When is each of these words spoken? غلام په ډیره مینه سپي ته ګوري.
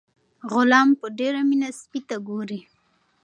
غلام 0.51 0.89
په 0.99 1.07
ډیره 1.19 1.39
مینه 1.49 1.69
سپي 1.79 2.01
ته 2.07 2.15
ګوري. 2.27 2.59